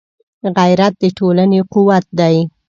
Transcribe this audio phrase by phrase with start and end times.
[0.57, 2.37] غیرت د ټولنې قوت دی